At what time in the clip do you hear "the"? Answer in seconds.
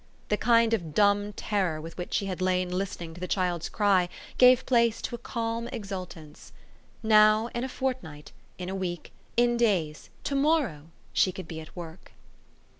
0.29-0.35, 3.21-3.27